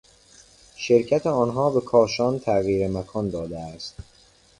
[0.75, 3.95] شرکت آنها به کاشان تغییر مکان داده است.